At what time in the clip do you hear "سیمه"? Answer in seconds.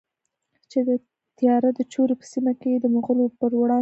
2.31-2.53